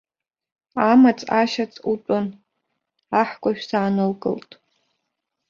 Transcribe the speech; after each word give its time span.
Амаҵ-ашьаҵ 0.89 1.73
утәын, 1.91 2.27
аҳкәажә 3.19 3.63
саанылкылт. 3.69 4.51